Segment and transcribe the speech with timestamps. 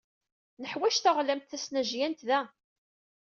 [0.61, 2.41] Neḥwaj taɣlamt tasnajyant da!